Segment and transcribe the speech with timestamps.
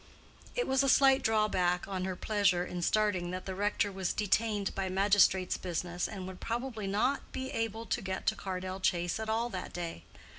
[0.55, 4.73] It was a slight drawback on her pleasure in starting that the rector was detained
[4.73, 9.29] by magistrate's business, and would probably not be able to get to Cardell Chase at
[9.29, 10.03] all that day.